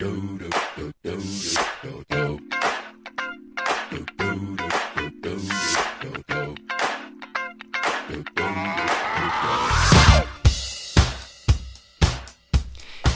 [0.00, 0.06] Hey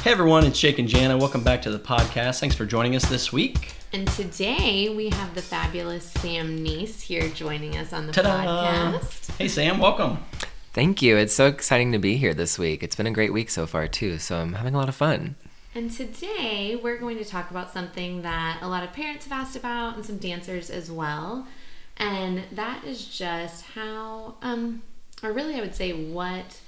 [0.05, 1.17] everyone, it's Jake and Jana.
[1.17, 2.39] Welcome back to the podcast.
[2.39, 3.73] Thanks for joining us this week.
[3.95, 8.45] And today we have the fabulous Sam Neas here joining us on the Ta-da!
[8.45, 9.35] podcast.
[9.39, 10.19] Hey Sam, welcome.
[10.75, 11.17] Thank you.
[11.17, 12.83] It's so exciting to be here this week.
[12.83, 15.37] It's been a great week so far, too, so I'm having a lot of fun.
[15.77, 19.57] And today we're going to talk about something that a lot of parents have asked
[19.57, 21.49] about and some dancers as well.
[21.97, 24.83] And that is just how, um,
[25.21, 26.61] or really I would say what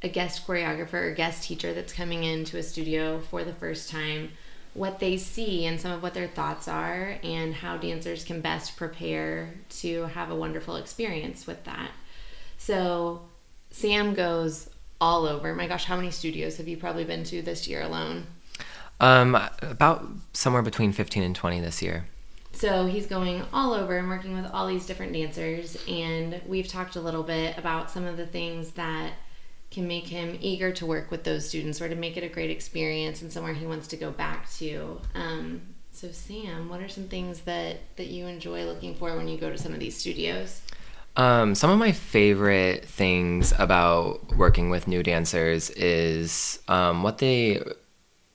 [0.00, 4.30] a guest choreographer or guest teacher that's coming into a studio for the first time,
[4.74, 8.76] what they see and some of what their thoughts are, and how dancers can best
[8.76, 11.90] prepare to have a wonderful experience with that.
[12.58, 13.22] So,
[13.70, 15.52] Sam goes all over.
[15.52, 18.26] My gosh, how many studios have you probably been to this year alone?
[18.98, 22.06] Um, about somewhere between 15 and 20 this year.
[22.52, 26.96] So he's going all over and working with all these different dancers, and we've talked
[26.96, 29.12] a little bit about some of the things that
[29.70, 32.50] can make him eager to work with those students or to make it a great
[32.50, 34.98] experience and somewhere he wants to go back to.
[35.14, 35.60] Um,
[35.92, 39.50] so Sam, what are some things that that you enjoy looking for when you go
[39.50, 40.62] to some of these studios?
[41.16, 47.62] Um, some of my favorite things about working with new dancers is um, what the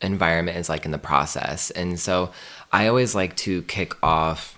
[0.01, 1.71] environment is like in the process.
[1.71, 2.31] And so
[2.71, 4.57] I always like to kick off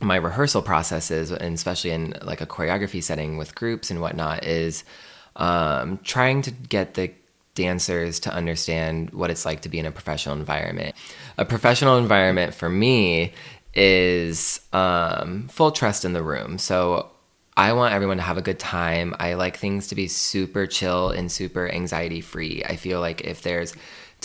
[0.00, 4.84] my rehearsal processes, and especially in like a choreography setting with groups and whatnot, is
[5.36, 7.10] um, trying to get the
[7.54, 10.94] dancers to understand what it's like to be in a professional environment.
[11.38, 13.32] A professional environment for me
[13.74, 16.58] is um, full trust in the room.
[16.58, 17.10] So
[17.56, 19.14] I want everyone to have a good time.
[19.18, 22.62] I like things to be super chill and super anxiety free.
[22.64, 23.74] I feel like if there's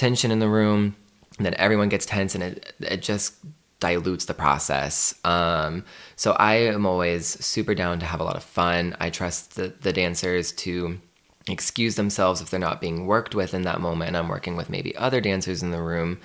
[0.02, 0.96] tension in the room,
[1.38, 3.36] and then everyone gets tense and it, it just
[3.80, 5.14] dilutes the process.
[5.24, 5.86] Um,
[6.16, 8.96] so I am always super down to have a lot of fun.
[9.00, 11.00] I trust the, the dancers to
[11.48, 14.10] excuse themselves if they're not being worked with in that moment.
[14.10, 16.20] And I'm working with maybe other dancers in the room.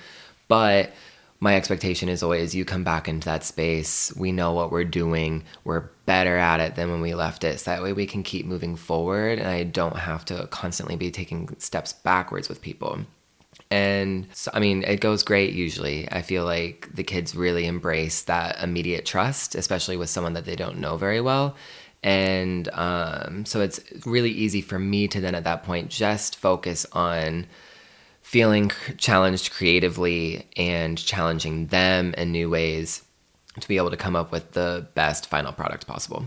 [0.47, 0.91] But
[1.39, 4.11] my expectation is always you come back into that space.
[4.15, 5.43] We know what we're doing.
[5.63, 7.59] We're better at it than when we left it.
[7.59, 11.11] So that way we can keep moving forward and I don't have to constantly be
[11.11, 13.05] taking steps backwards with people.
[13.69, 16.09] And so, I mean, it goes great usually.
[16.11, 20.55] I feel like the kids really embrace that immediate trust, especially with someone that they
[20.55, 21.55] don't know very well.
[22.03, 26.85] And um, so it's really easy for me to then at that point just focus
[26.93, 27.47] on
[28.21, 33.03] feeling challenged creatively and challenging them in new ways
[33.59, 36.25] to be able to come up with the best final product possible.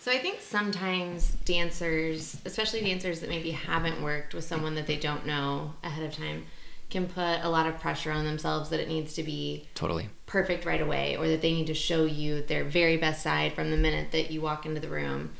[0.00, 4.96] So I think sometimes dancers, especially dancers that maybe haven't worked with someone that they
[4.96, 6.44] don't know ahead of time,
[6.90, 10.08] can put a lot of pressure on themselves that it needs to be Totally.
[10.26, 13.70] perfect right away or that they need to show you their very best side from
[13.70, 15.32] the minute that you walk into the room.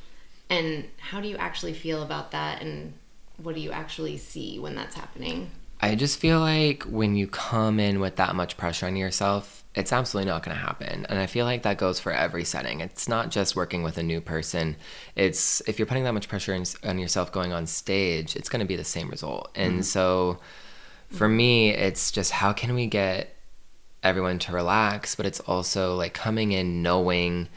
[0.50, 2.94] And how do you actually feel about that and
[3.36, 5.50] what do you actually see when that's happening?
[5.80, 9.92] I just feel like when you come in with that much pressure on yourself, it's
[9.92, 11.06] absolutely not going to happen.
[11.08, 12.80] And I feel like that goes for every setting.
[12.80, 14.76] It's not just working with a new person.
[15.16, 18.66] It's if you're putting that much pressure on yourself going on stage, it's going to
[18.66, 19.50] be the same result.
[19.54, 19.82] And mm-hmm.
[19.82, 20.38] so
[21.08, 23.34] for me, it's just how can we get
[24.02, 27.48] everyone to relax, but it's also like coming in knowing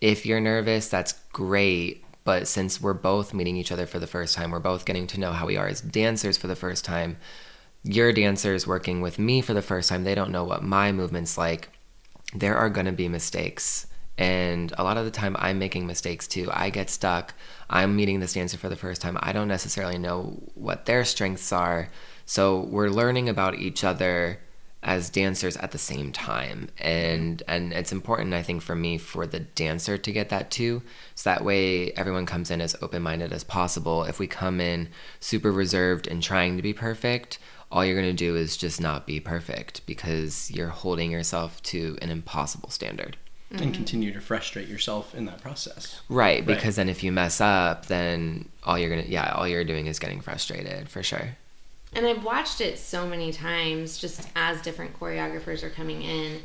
[0.00, 2.04] if you're nervous, that's great.
[2.24, 5.20] But since we're both meeting each other for the first time, we're both getting to
[5.20, 7.16] know how we are as dancers for the first time
[7.82, 11.38] your dancers working with me for the first time, they don't know what my movement's
[11.38, 11.70] like.
[12.34, 13.86] There are going to be mistakes.
[14.18, 16.50] And a lot of the time, I'm making mistakes too.
[16.52, 17.34] I get stuck.
[17.70, 19.16] I'm meeting this dancer for the first time.
[19.20, 21.88] I don't necessarily know what their strengths are.
[22.28, 24.40] So we're learning about each other
[24.80, 29.26] as dancers at the same time and and it's important i think for me for
[29.26, 30.80] the dancer to get that too
[31.16, 35.50] so that way everyone comes in as open-minded as possible if we come in super
[35.50, 37.40] reserved and trying to be perfect
[37.70, 41.98] all you're going to do is just not be perfect because you're holding yourself to
[42.00, 43.16] an impossible standard.
[43.52, 43.62] Mm-hmm.
[43.62, 46.00] And continue to frustrate yourself in that process.
[46.08, 46.76] Right, because right.
[46.76, 49.98] then if you mess up, then all you're going to, yeah, all you're doing is
[49.98, 51.36] getting frustrated for sure.
[51.94, 56.42] And I've watched it so many times just as different choreographers are coming in.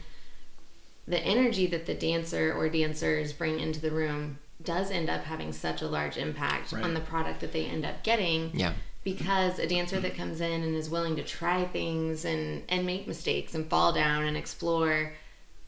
[1.07, 5.51] The energy that the dancer or dancers bring into the room does end up having
[5.51, 6.83] such a large impact right.
[6.83, 8.51] on the product that they end up getting.
[8.53, 8.73] Yeah
[9.03, 13.07] because a dancer that comes in and is willing to try things and and make
[13.07, 15.13] mistakes and fall down and explore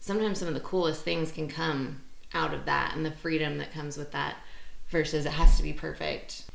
[0.00, 2.00] sometimes some of the coolest things can come
[2.32, 4.36] out of that and the freedom that comes with that
[4.88, 6.45] versus it has to be perfect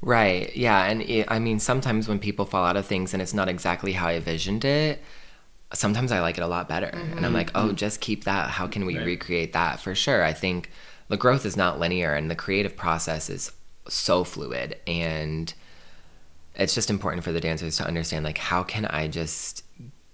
[0.00, 3.34] right yeah and it, i mean sometimes when people fall out of things and it's
[3.34, 5.02] not exactly how i envisioned it
[5.72, 6.86] sometimes I like it a lot better.
[6.86, 7.34] And I'm mm-hmm.
[7.34, 8.50] like, oh, just keep that.
[8.50, 9.06] How can we Right.
[9.06, 9.80] recreate that?
[9.80, 10.22] For sure.
[10.24, 10.70] I think
[11.08, 13.52] the growth is not linear and the creative process is
[13.88, 14.76] so fluid.
[14.86, 15.52] And
[16.54, 19.64] it's just important for the dancers to understand like, how can I just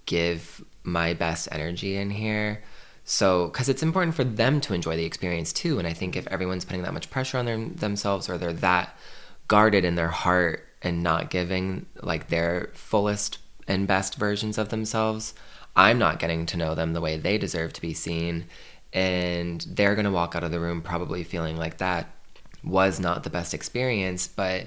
[0.07, 2.63] give my best energy in here?
[3.05, 5.79] So, because it's important for them to enjoy the experience too.
[5.79, 8.97] And I think if everyone's putting that much pressure on them, themselves or they're that
[9.53, 13.37] guarded in their heart and not giving like their fullest
[13.69, 15.35] and best versions of themselves,
[15.77, 18.47] I'm not getting to know them the way they deserve to be seen.
[18.95, 22.09] And they're going to walk out of the room probably feeling like that
[22.65, 24.65] was not the best experience, but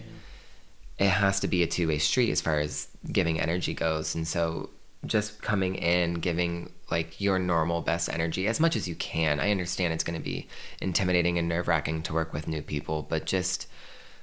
[1.00, 4.14] it has to be a two way street as far as giving energy goes.
[4.14, 4.70] And so
[5.08, 9.40] just coming in, giving like your normal best energy as much as you can.
[9.40, 10.48] I understand it's going to be
[10.80, 13.66] intimidating and nerve wracking to work with new people, but just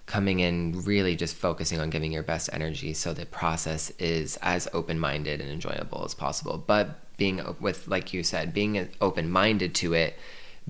[0.07, 4.69] coming in, really just focusing on giving your best energy so the process is as
[4.73, 6.59] open minded and enjoyable as possible.
[6.59, 10.19] But being with, like you said, being open minded to it,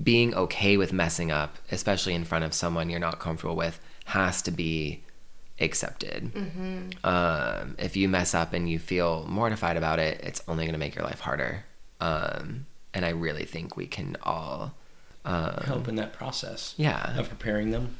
[0.01, 4.41] being okay with messing up, especially in front of someone you're not comfortable with, has
[4.43, 5.03] to be
[5.59, 6.31] accepted.
[7.03, 10.79] Um, if you mess up and you feel mortified about it, it's only going to
[10.79, 11.65] make your life harder.
[11.99, 14.73] Um, and I really think we can all,
[15.25, 17.97] um, Help in that process yeah, of preparing them.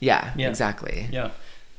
[0.00, 0.48] Yeah, Yeah.
[0.48, 1.08] exactly.
[1.12, 1.30] Yeah.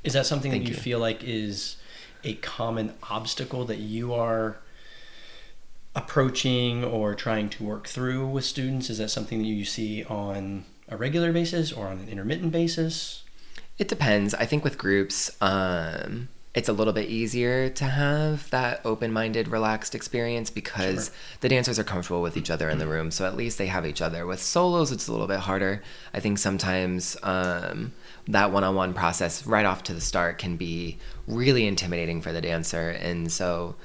[0.03, 0.81] Is that something Thank that you, you.
[0.81, 1.75] feel like is
[2.23, 4.57] a common obstacle that you are
[5.95, 8.89] approaching or trying to work through with students?
[8.89, 13.23] Is that something that you see on a regular basis or on an intermittent basis?
[13.77, 14.33] It depends.
[14.33, 19.95] I think with groups, um, it's a little bit easier to have that open-minded, relaxed
[19.95, 21.13] experience because Sure.
[21.41, 23.85] the dancers are comfortable with each other in the room, so at least they have
[23.85, 24.25] each other.
[24.25, 25.81] With solos, it's a little bit harder.
[26.13, 27.93] I think sometimes um,
[28.27, 30.97] that one-on-one process right off to the start can be
[31.27, 33.75] really intimidating for the dancer, and so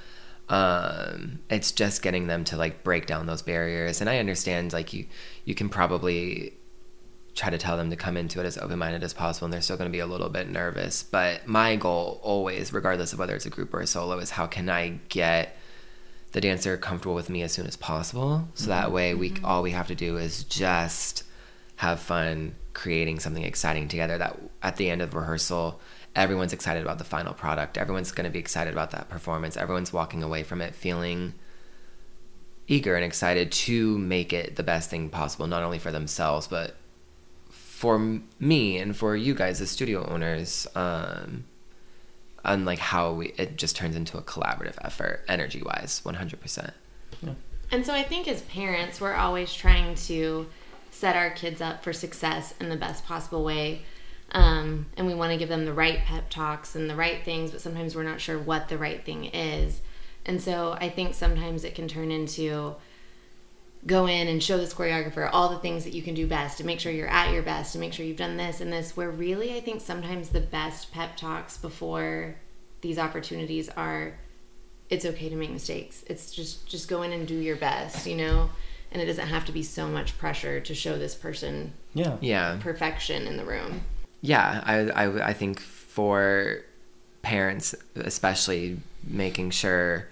[0.49, 4.01] um, it's just getting them to like break down those barriers.
[4.01, 5.07] And I understand, like you,
[5.45, 6.55] you can probably
[7.35, 9.61] try to tell them to come into it as open minded as possible, and they're
[9.61, 11.03] still going to be a little bit nervous.
[11.03, 14.47] But my goal, always, regardless of whether it's a group or a solo, is how
[14.47, 15.57] can I get
[16.33, 19.71] the dancer comfortable with me as soon as possible, so that way we all we
[19.71, 21.25] have to do is just
[21.77, 24.19] have fun creating something exciting together.
[24.19, 25.81] That at the end of the rehearsal,
[26.15, 27.79] everyone's excited about the final product.
[27.79, 29.57] Everyone's going to be excited about that performance.
[29.57, 31.33] Everyone's walking away from it feeling
[32.69, 36.77] eager and excited to make it the best thing possible, not only for themselves, but
[37.51, 40.67] for me and for you guys as studio owners.
[40.75, 41.45] Um,
[42.45, 46.73] and like how we, it just turns into a collaborative effort, energy wise, 100%.
[47.73, 50.47] And so I think as parents, we're always trying to
[50.97, 53.83] set our kids up for success in the best possible way.
[54.33, 57.51] Um, and we want to give them the right pep talks and the right things,
[57.51, 59.81] but sometimes we're not sure what the right thing is.
[60.25, 62.75] And so I think sometimes it can turn into
[63.87, 66.67] go in and show this choreographer all the things that you can do best and
[66.67, 68.97] make sure you're at your best and make sure you've done this and this.
[68.97, 72.35] Where really, I think sometimes the best pep talks before
[72.81, 74.19] these opportunities are
[74.89, 76.05] it's okay to make mistakes.
[76.09, 78.51] It's just just go in and do your best, you know.
[78.93, 82.17] And it doesn't have to be so much pressure to show this person Yeah.
[82.21, 82.59] Yeah.
[82.61, 83.83] perfection in the room.
[84.23, 84.63] Yeah.
[84.65, 86.63] I, I, I think for
[87.23, 90.09] parents, especially making sure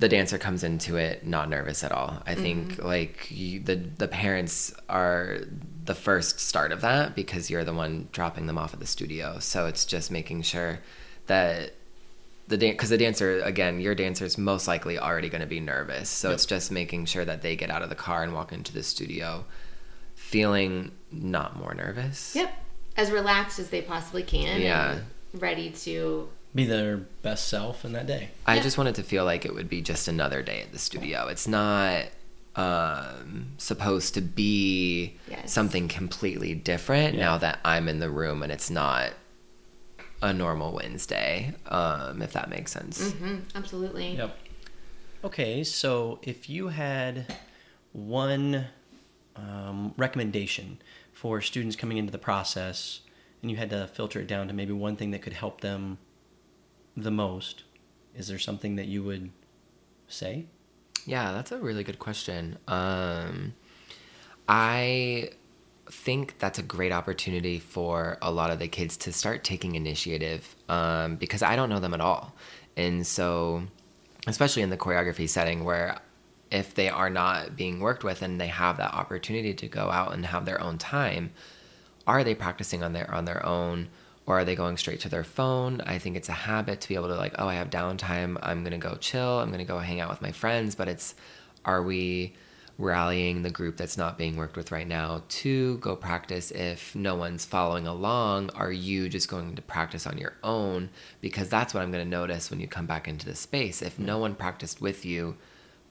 [0.00, 2.22] the dancer comes into it not nervous at all.
[2.26, 2.86] I think mm-hmm.
[2.86, 5.40] like you, the the parents are
[5.84, 9.38] the first start of that because you're the one dropping them off at the studio.
[9.40, 10.80] So it's just making sure
[11.26, 11.74] that
[12.50, 15.60] the dance because the dancer again, your dancer is most likely already going to be
[15.60, 16.08] nervous.
[16.10, 16.34] So Yep.
[16.34, 18.82] it's just making sure that they get out of the car and walk into the
[18.82, 19.44] studio
[20.14, 22.34] feeling not more nervous.
[22.36, 22.52] Yep.
[22.96, 24.60] As relaxed as they possibly can.
[24.60, 24.92] Yeah.
[25.32, 28.30] And ready to Be their best self in that day.
[28.46, 28.62] I Yeah.
[28.62, 31.28] just want it to feel like it would be just another day at the studio.
[31.28, 32.06] It's not
[32.56, 35.52] um, supposed to be Yes.
[35.52, 37.20] something completely different Yeah.
[37.26, 39.12] now that I'm in the room and it's not
[40.22, 43.12] a normal Wednesday, um, if that makes sense.
[43.12, 44.16] hmm absolutely.
[44.16, 44.36] Yep.
[45.24, 47.34] Okay, so if you had
[47.92, 48.66] one
[49.36, 50.78] um, recommendation
[51.12, 53.00] for students coming into the process
[53.42, 55.98] and you had to filter it down to maybe one thing that could help them
[56.96, 57.64] the most,
[58.14, 59.30] is there something that you would
[60.08, 60.46] say?
[61.06, 62.58] Yeah, that's a really good question.
[62.68, 63.54] Um,
[64.48, 65.30] I
[65.90, 70.56] think that's a great opportunity for a lot of the kids to start taking initiative
[70.68, 72.34] um, because I don't know them at all.
[72.76, 73.64] And so,
[74.26, 75.98] especially in the choreography setting where
[76.50, 80.12] if they are not being worked with and they have that opportunity to go out
[80.12, 81.30] and have their own time,
[82.06, 83.88] are they practicing on their on their own
[84.26, 85.80] or are they going straight to their phone?
[85.82, 88.38] I think it's a habit to be able to like, oh, I have downtime.
[88.42, 89.40] I'm going to go chill.
[89.40, 91.14] I'm going to go hang out with my friends, but it's
[91.64, 92.34] are we
[92.80, 97.14] rallying the group that's not being worked with right now to go practice if no
[97.14, 100.88] one's following along are you just going to practice on your own?
[101.20, 103.82] Because that's what i'm going to notice when you come back into the space.
[103.82, 105.36] If no one practiced with you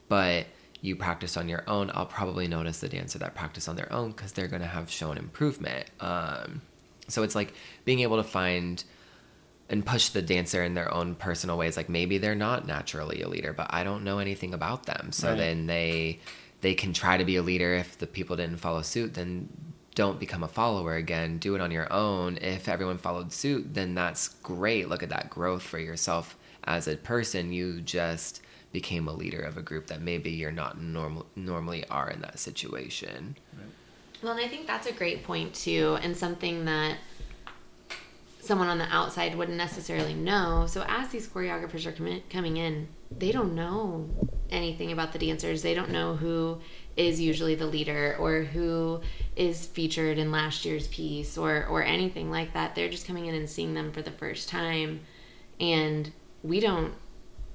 [0.08, 0.48] but
[0.82, 4.12] you practice on your own i'll probably notice the dancer that practice on their own
[4.12, 5.86] because they're going to have shown improvement.
[6.00, 6.62] Um,
[7.08, 7.54] so it's like
[7.86, 8.84] being able to find
[9.70, 11.78] and push the dancer in their own personal ways.
[11.78, 15.12] Like maybe they're not naturally a leader but i don't know anything about them.
[15.12, 15.38] So Right.
[15.38, 16.20] then they
[16.62, 17.74] they can try to be a leader.
[17.74, 19.50] If the people didn't follow suit then
[19.96, 21.40] don't become a follower again.
[21.40, 22.38] Do it on your own.
[22.38, 24.90] If everyone followed suit then that's great.
[24.90, 27.52] Look at that growth for yourself as a person.
[27.52, 32.10] You just became a leader of a group that maybe you're not normal normally are
[32.10, 33.36] in that situation.
[34.22, 36.98] Well, and I think that's a great point too, and something that
[38.42, 40.66] someone on the outside wouldn't necessarily know.
[40.68, 44.10] So, as these choreographers are commi- coming in, they don't know
[44.50, 45.62] anything about the dancers.
[45.62, 46.60] They don't know who
[46.96, 49.02] is usually the leader or who
[49.36, 52.76] is featured in last year's piece or or anything like that.
[52.76, 55.02] They're just coming in and seeing them for the first time,
[55.60, 56.12] and
[56.44, 56.94] we don't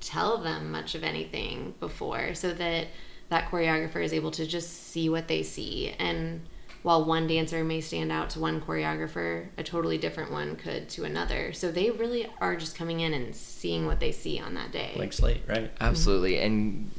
[0.00, 2.88] tell them much of anything before so that
[3.30, 6.42] that choreographer is able to just see what they see and
[6.84, 11.02] while one dancer may stand out to one choreographer a totally different one could to
[11.02, 14.70] another so they really are just coming in and seeing what they see on that
[14.70, 15.70] day Blank slate, right?
[15.80, 16.38] Absolutely.
[16.38, 16.90] And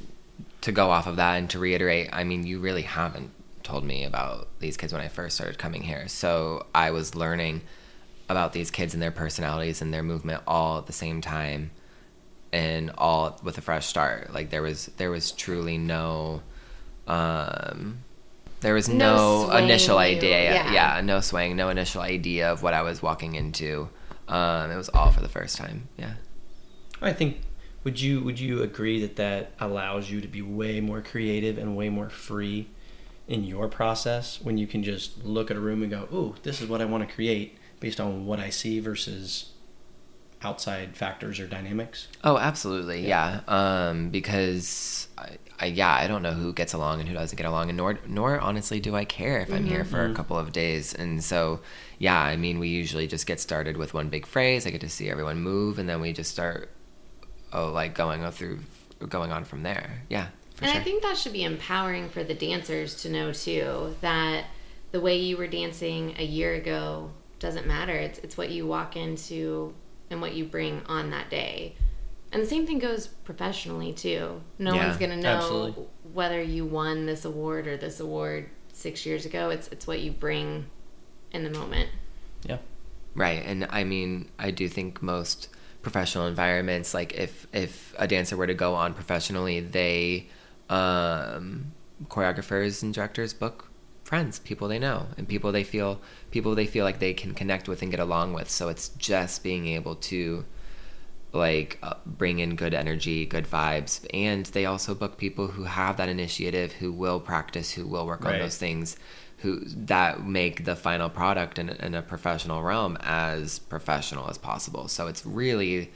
[0.62, 3.32] to go off of that and to reiterate, I mean, you really haven't
[3.64, 6.08] told me about these kids when I first started coming here.
[6.08, 7.62] So I was learning
[8.30, 11.72] about these kids and their personalities and their movement all at the same time
[12.52, 14.34] and all with a fresh start.
[14.34, 16.42] Like there was there was truly no
[17.08, 18.00] um
[18.62, 20.54] there was No no, initial idea.
[20.54, 20.72] yeah.
[20.74, 23.90] yeah, no swaying, no initial idea of what I was walking into.
[24.28, 25.88] Um, it was all for the first time.
[25.98, 26.14] Yeah.
[27.02, 27.42] I think
[27.84, 31.76] would you would you agree that that allows you to be way more creative and
[31.78, 32.68] way more free
[33.28, 36.62] in your process when you can just look at a room and go, "Ooh, this
[36.62, 39.52] is what I want to create based on what I see versus
[40.42, 43.42] outside factors or dynamics." Oh, absolutely, yeah.
[43.48, 47.46] Um, because I, I, yeah, I don't know who gets along and who doesn't get
[47.46, 50.52] along, and nor, nor honestly do I care if I'm here for a couple of
[50.52, 50.94] days.
[50.94, 51.62] And so,
[51.98, 54.68] yeah, I mean, we usually just get started with one big phrase.
[54.68, 56.70] I get to see everyone move, and then we just start,
[57.54, 58.60] oh, like going through,
[59.08, 60.02] going on from there.
[60.10, 60.82] Yeah, for and sure.
[60.82, 64.46] I think that should be empowering for the dancers to know too that
[64.92, 67.94] the way you were dancing a year ago doesn't matter.
[67.94, 69.74] It's it's what you walk into
[70.10, 71.76] and what you bring on that day.
[72.32, 74.42] And the same thing goes professionally too.
[74.60, 75.86] No Yeah, one's gonna know absolutely.
[76.14, 79.50] whether you won this award or this award six years ago.
[79.50, 80.66] It's it's what you bring
[81.32, 81.90] in the moment.
[82.44, 82.58] Yeah.
[83.16, 85.48] Right, and I mean, I do think most
[85.82, 90.28] professional environments, like if if a dancer were to go on professionally, they
[90.70, 91.72] um,
[92.08, 93.65] choreographers and directors book
[94.06, 96.00] friends, people they know, and people they feel
[96.32, 98.50] people they feel like they can connect with and get along with.
[98.50, 100.46] So it's just being able to
[101.34, 105.98] like uh, bring in good energy, good vibes, and they also book people who have
[105.98, 108.96] that initiative, who will practice, who will work on those things,
[109.40, 114.88] who that make the final product in, in a professional realm as professional as possible.
[114.88, 115.92] So it's really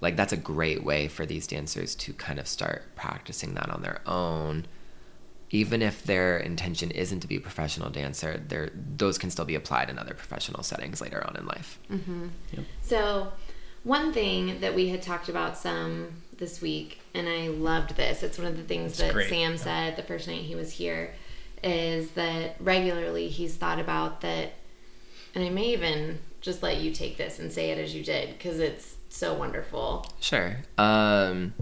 [0.00, 3.80] like that's a great way for these dancers to kind of start practicing that on
[3.80, 4.66] their own.
[5.54, 9.54] Even if their intention isn't to be a professional dancer, there those can still be
[9.54, 11.78] applied in other professional settings later on in life.
[12.82, 13.32] So,
[13.84, 18.24] one thing that we had talked about some this week, and I loved this.
[18.24, 19.28] It's one of the things It's that great.
[19.28, 21.14] Sam said the first night he was here,
[21.62, 24.54] is that regularly he's thought about that,
[25.36, 28.36] and I may even just let you take this and say it as you did
[28.36, 30.04] because it's so wonderful.
[30.18, 30.56] Sure.
[30.78, 31.54] Um,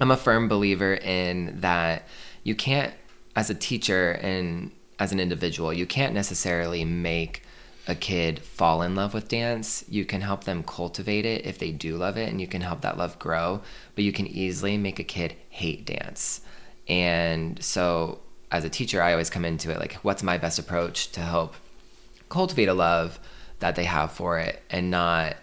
[0.00, 2.06] I'm a firm believer in that
[2.44, 2.94] you can't,
[3.34, 7.42] as a teacher and as an individual, you can't necessarily make
[7.88, 9.84] a kid fall in love with dance.
[9.88, 12.82] You can help them cultivate it if they do love it, and you can help
[12.82, 13.62] that love grow.
[13.94, 16.42] But you can easily make a kid hate dance.
[16.86, 18.20] And so,
[18.50, 21.54] as a teacher, I always come into it like, what's my best approach to help
[22.28, 23.18] cultivate a love
[23.58, 25.36] that they have for it and not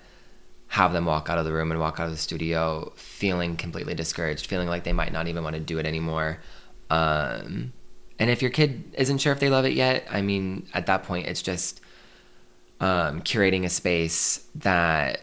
[0.68, 3.96] have them walk out of the room and walk out of the studio feeling completely
[3.96, 6.40] discouraged, feeling like they might not even want to do it anymore.
[6.90, 7.74] Um,
[8.20, 11.04] and if your kid isn't sure if they love it yet, I mean, at that
[11.04, 11.82] point, it's just
[12.80, 15.22] um, curating a space that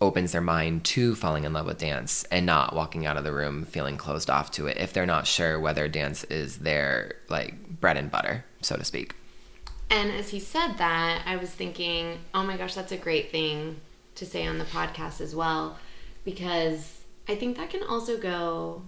[0.00, 3.32] opens their mind to falling in love with dance and not walking out of the
[3.32, 7.80] room feeling closed off to it if they're not sure whether dance is their like
[7.80, 9.14] bread and butter, so to speak.
[9.90, 13.80] And as he said that, I was thinking, oh my gosh, that's a great thing
[14.16, 15.78] to say on the podcast as well,
[16.24, 18.82] because I think that can also go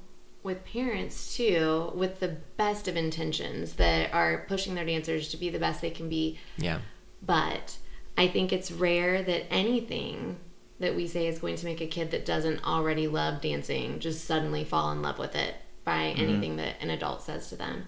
[0.47, 5.50] with parents too, with the best of intentions that are pushing their dancers to be
[5.50, 6.38] the best they can be.
[6.57, 6.79] Yeah.
[7.21, 7.76] But
[8.17, 10.37] I think it's rare that anything
[10.79, 14.25] that we say is going to make a kid that doesn't already love dancing just
[14.25, 16.21] suddenly fall in love with it by mm-hmm.
[16.21, 17.85] anything that an adult says to them.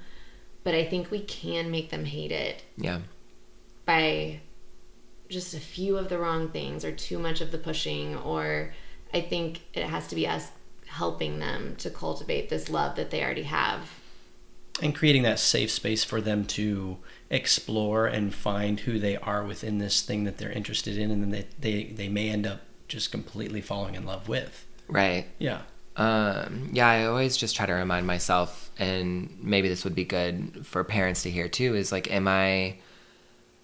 [0.65, 3.01] But I think we can make them hate it Yeah.
[3.87, 4.41] by
[5.29, 8.75] just a few of the wrong things or too much of the pushing or
[9.15, 10.51] I think it has to be us
[10.89, 13.91] helping them to cultivate this love that they already have.
[14.81, 16.99] and creating that safe space for them to
[17.31, 21.31] explore and find who they are within this thing that they're interested in and then
[21.31, 25.27] they, they, they may end up just completely falling in love with Right.
[25.39, 25.63] yeah
[25.97, 30.65] Um, yeah, I always just try to remind myself, and maybe this would be good
[30.65, 31.75] for parents to hear too.
[31.75, 32.77] Is like, am I,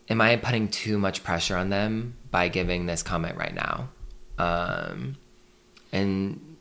[0.09, 3.89] am I putting too much pressure on them by giving this comment right now?
[4.37, 5.15] Um,
[5.93, 6.54] and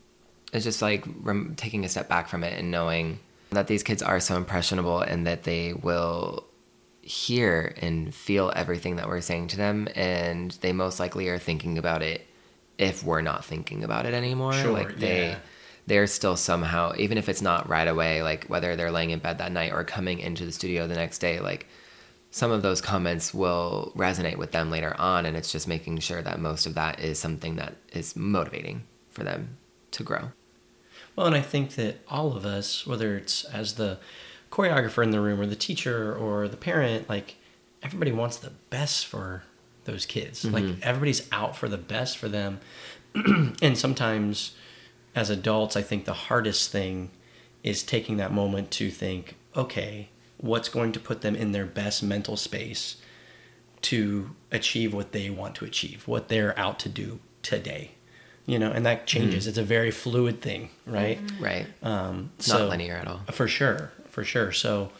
[0.54, 3.18] it's just like rem- taking a step back from it and knowing
[3.50, 6.46] that these kids are so impressionable and that they will
[7.02, 11.76] hear and feel everything that we're saying to them, and they most likely are thinking
[11.76, 12.26] about it
[12.78, 14.52] if we're not thinking about it anymore.
[14.52, 15.38] Sure, like they yeah.
[15.86, 19.38] they're still somehow even if it's not right away like whether they're laying in bed
[19.38, 21.68] that night or coming into the studio the next day like
[22.30, 26.20] some of those comments will resonate with them later on and it's just making sure
[26.20, 29.56] that most of that is something that is motivating for them
[29.92, 30.30] to grow
[31.16, 33.98] Well, and I think that all of us, whether it's as the
[34.50, 37.36] choreographer in the room or the teacher or the parent, like
[37.82, 39.44] everybody wants the best for
[39.84, 40.44] those kids.
[40.44, 40.54] Mm-hmm.
[40.54, 42.60] Like everybody's out for the best for them.
[43.14, 44.56] and sometimes
[45.14, 47.10] as adults, I think the hardest thing
[47.62, 52.02] is taking that moment to think, okay, what's going to put them in their best
[52.02, 52.96] mental space
[53.82, 57.92] to achieve what they want to achieve, what they're out to do today.
[58.46, 59.46] You know, and that changes.
[59.46, 59.48] Mm.
[59.48, 61.18] It's a very fluid thing, right?
[61.18, 61.44] Mm-hmm.
[61.44, 64.52] right Um, it's so, not linear at all For sure, for sure.
[64.52, 64.90] So,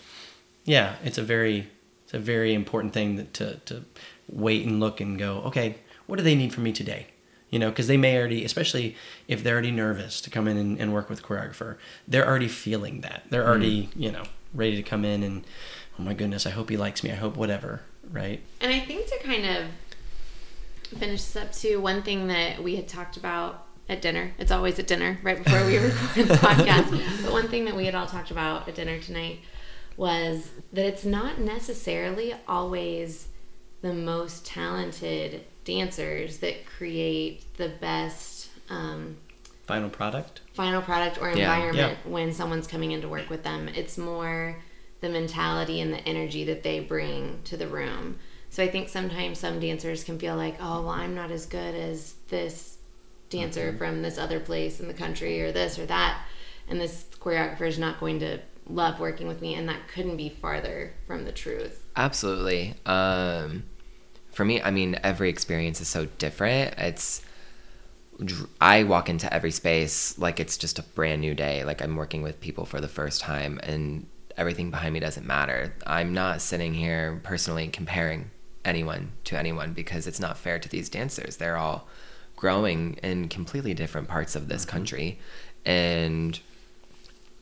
[0.64, 1.68] yeah, it's a very,
[2.04, 3.84] it's a very important thing that, to to
[4.28, 5.42] wait and look and go.
[5.46, 7.08] Okay, what do they need from me today?
[7.50, 8.96] You know, because they may already, especially
[9.28, 11.76] if they're already nervous to come in and, and work with choreographer,
[12.08, 13.24] they're already feeling that.
[13.30, 13.90] They're already, mm.
[13.94, 15.44] you know, ready to come in and,
[15.98, 17.12] oh my goodness, I hope he likes me.
[17.12, 18.40] I hope whatever, right?
[18.60, 19.66] And I think to kind of
[20.88, 24.78] finish this up too, one thing that we had talked about at dinner, it's always
[24.78, 26.90] at dinner right before we record the podcast,
[27.22, 29.40] but one thing that we had all talked about at dinner tonight
[29.96, 33.28] was that it's not necessarily always
[33.82, 39.16] the most talented dancers that create the best um,
[39.66, 40.40] Final product.
[40.52, 41.54] final product or Yeah.
[41.54, 43.68] environment when someone's coming in to work with them.
[43.68, 44.56] It's more
[45.00, 48.18] the mentality and the energy that they bring to the room.
[48.54, 51.74] So I think sometimes some dancers can feel like, oh, well, I'm not as good
[51.74, 52.78] as this
[53.28, 53.78] dancer Mm-hmm.
[53.78, 56.22] from this other place in the country or this or that.
[56.68, 58.38] And this choreographer is not going to
[58.68, 59.56] love working with me.
[59.56, 61.84] And that couldn't be farther from the truth.
[61.96, 62.74] Absolutely.
[62.86, 63.64] Um,
[64.30, 66.78] for me, I mean, every experience is so different.
[66.78, 67.22] It's
[68.60, 71.64] I walk into every space like it's just a brand new day.
[71.64, 75.74] Like I'm working with people for the first time, and everything behind me doesn't matter.
[75.84, 78.30] I'm not sitting here personally comparing
[78.64, 81.36] anyone to anyone because it's not fair to these dancers.
[81.36, 81.88] They're all
[82.36, 85.18] growing in completely different parts of this country,
[85.64, 86.38] and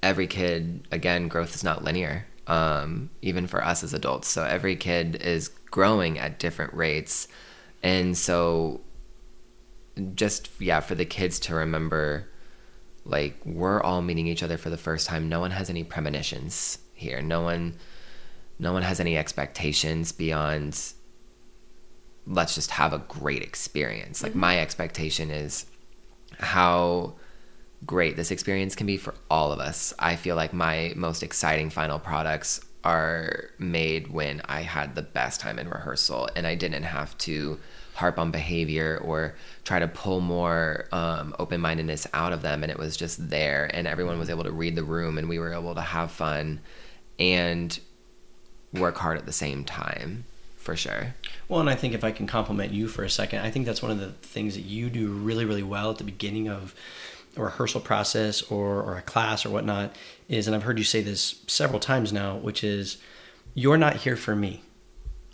[0.02, 4.28] every kid again growth is not linear um, even for us as adults.
[4.28, 7.28] So every kid is growing at different rates.
[7.82, 8.80] And so
[10.14, 12.26] just yeah for the kids to remember
[13.04, 15.28] like we're all meeting each other for the first time.
[15.28, 17.20] No one has any premonitions here.
[17.20, 17.76] No one
[18.58, 20.78] no one has any expectations beyond
[22.26, 25.66] let's just have a great experience like my expectation is
[26.38, 27.14] how
[27.84, 29.92] great this experience can be for all of us.
[29.98, 35.40] I feel like my most exciting final products are made when I had the best
[35.40, 37.58] time in rehearsal and I didn't have to
[37.94, 42.62] harp on behavior or try to pull more um, open mindedness out of them.
[42.62, 45.38] And it was just there, and everyone was able to read the room, and we
[45.38, 46.60] were able to have fun
[47.18, 47.78] and
[48.72, 50.24] work hard at the same time
[50.62, 51.14] for sure.
[51.48, 53.82] Well, and I think if I can compliment you for a second, I think that's
[53.82, 56.74] one of the things that you do really, really well at the beginning of
[57.36, 59.96] a rehearsal process or, or a class or whatnot
[60.28, 62.98] is, and I've heard you say this several times now, which is
[63.54, 64.62] you're not here for me.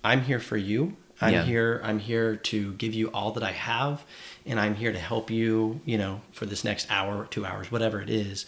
[0.03, 0.97] I'm here for you.
[1.21, 1.45] I'm Yeah.
[1.45, 1.81] here.
[1.85, 4.05] I'm here to give you all that I have,
[4.47, 5.81] and I'm here to help you.
[5.85, 8.47] You know, for this next hour, two hours, whatever it is.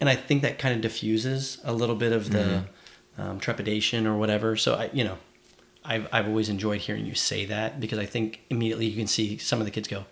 [0.00, 2.64] And I think that kind of diffuses a little bit of the
[3.16, 4.54] um, trepidation or whatever.
[4.56, 5.16] So I, you know,
[5.84, 9.38] I've, I've always enjoyed hearing you say that because I think immediately you can see
[9.38, 10.04] some of the kids go,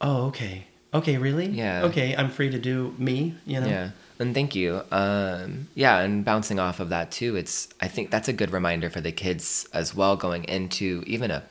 [0.00, 0.66] oh, okay.
[0.94, 1.46] Okay, really?
[1.46, 1.84] Yeah.
[1.84, 3.66] Okay, I'm free to do me, you know?
[3.66, 3.90] Yeah.
[4.18, 4.82] And thank you.
[4.90, 8.90] Um, yeah, and bouncing off of that too, it's I think that's a good reminder
[8.90, 11.42] for the kids as well going into even a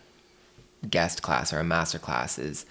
[0.90, 2.66] guest class or a master class is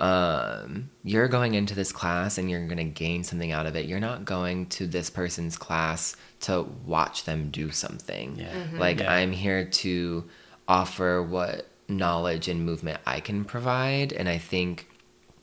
[0.00, 3.86] um, you're going into this class and you're going to gain something out of it.
[3.86, 8.36] You're not going to this person's class to watch them do something.
[8.38, 8.66] Yeah.
[8.78, 9.12] Like Yeah.
[9.12, 10.24] I'm here to
[10.68, 14.86] offer what knowledge and movement I can provide and I think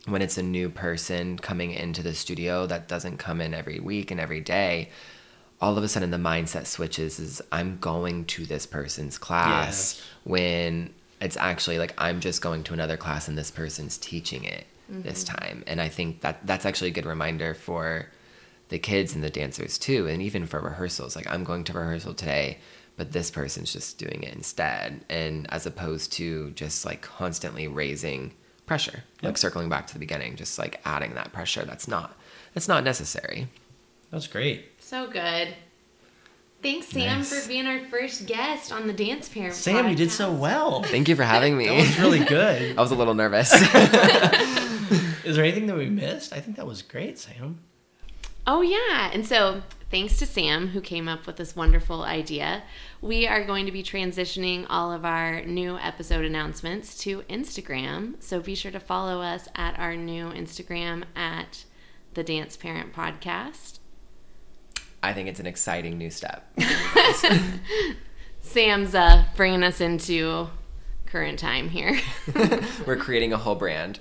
[0.06, 4.12] when it's a new person coming into the studio that doesn't come in every week
[4.12, 4.90] and every day,
[5.60, 10.02] all of a sudden the mindset switches is I'm going to this person's class Yes.
[10.22, 14.66] when it's actually like I'm just going to another class and this person's teaching it
[14.88, 15.36] this mm-hmm.
[15.36, 15.64] time.
[15.66, 18.08] And I think that that's actually a good reminder for
[18.68, 21.16] the kids and the dancers too, and even for rehearsals.
[21.16, 22.58] Like I'm going to rehearsal today,
[22.96, 25.04] but this person's just doing it instead.
[25.08, 28.32] And as opposed to just like constantly raising
[28.66, 32.16] pressure, like circling back to the beginning, just like adding that pressure that's not
[32.54, 33.48] that's not necessary.
[34.10, 34.64] That's great.
[34.78, 35.54] So good.
[36.66, 37.32] Thanks, Sam, Nice.
[37.32, 39.54] for being our first guest on the Dance Parent.
[39.54, 40.82] Sam, you did so well.
[40.82, 41.66] Thank you for having me.
[41.68, 42.76] That was really good.
[42.78, 43.52] I was a little nervous.
[43.52, 46.32] Is there anything that we missed?
[46.32, 47.60] I think that was great, Sam.
[48.48, 49.12] Oh, yeah.
[49.12, 52.64] And so, thanks to Sam, who came up with this wonderful idea,
[53.00, 58.14] we are going to be transitioning all of our new episode announcements to Instagram.
[58.18, 61.64] So, be sure to follow us at our new Instagram at
[62.14, 63.75] the Dance Parent Podcast.
[65.06, 66.44] I think it's an exciting new step.
[68.40, 70.48] Sam's uh, bringing us into
[71.06, 72.00] current time here.
[72.86, 74.00] We're creating a whole brand.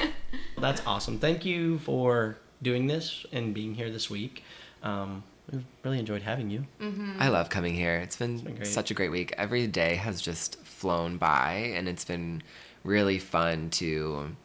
[0.58, 1.18] That's awesome.
[1.18, 4.44] Thank you for doing this and being here this week.
[4.82, 6.66] Um, we've really enjoyed having you.
[7.18, 7.96] I love coming here.
[7.96, 8.66] It's been, been great.
[8.66, 9.32] such a great week.
[9.38, 12.42] Every day has just flown by, and it's been
[12.84, 14.36] really fun to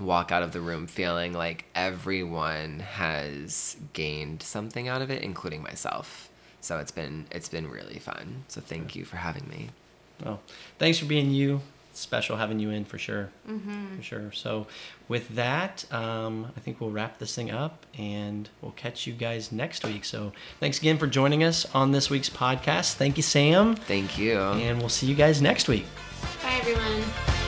[0.00, 5.62] walk out of the room feeling like everyone has gained something out of it, including
[5.62, 6.30] myself.
[6.60, 8.44] So it's been it's been really fun.
[8.48, 9.70] So thank you for having me.
[10.24, 10.40] Well,
[10.78, 11.60] thanks for being you.
[11.90, 13.28] It's special having you in for sure.
[13.46, 13.96] Mm-hmm.
[13.96, 14.32] For sure.
[14.32, 14.66] So,
[15.08, 19.52] with that, um, I think we'll wrap this thing up and we'll catch you guys
[19.52, 20.06] next week.
[20.06, 22.94] So, thanks again for joining us on this week's podcast.
[22.94, 23.76] Thank you, Sam.
[23.76, 24.38] Thank you.
[24.38, 25.84] And we'll see you guys next week.
[26.42, 27.41] Bye, everyone.